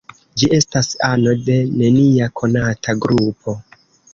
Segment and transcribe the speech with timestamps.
[0.41, 3.59] Ĝi estas ano de nenia konata grupo.